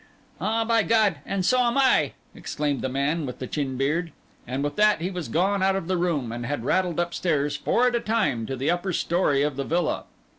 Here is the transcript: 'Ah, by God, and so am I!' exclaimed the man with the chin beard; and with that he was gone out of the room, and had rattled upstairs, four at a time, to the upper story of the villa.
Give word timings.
'Ah, 0.39 0.65
by 0.65 0.81
God, 0.81 1.17
and 1.27 1.45
so 1.45 1.59
am 1.59 1.77
I!' 1.77 2.13
exclaimed 2.33 2.81
the 2.81 2.89
man 2.89 3.23
with 3.27 3.37
the 3.37 3.45
chin 3.45 3.77
beard; 3.77 4.11
and 4.47 4.63
with 4.63 4.75
that 4.75 4.99
he 4.99 5.11
was 5.11 5.27
gone 5.27 5.61
out 5.61 5.75
of 5.75 5.87
the 5.87 5.95
room, 5.95 6.31
and 6.31 6.43
had 6.43 6.65
rattled 6.65 6.99
upstairs, 6.99 7.55
four 7.55 7.85
at 7.85 7.93
a 7.93 7.99
time, 7.99 8.47
to 8.47 8.55
the 8.55 8.71
upper 8.71 8.93
story 8.93 9.43
of 9.43 9.57
the 9.57 9.63
villa. 9.63 10.05